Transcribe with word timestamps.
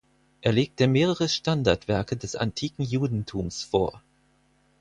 Er 0.41 0.51
legte 0.51 0.87
mehrere 0.87 1.29
Standardwerke 1.29 2.17
des 2.17 2.35
antiken 2.35 2.81
Judentums 2.83 3.61
vor. 3.63 4.01